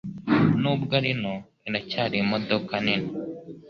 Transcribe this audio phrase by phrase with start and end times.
[0.61, 1.35] Nubwo ari nto,
[1.67, 3.09] iracyari imodoka nini.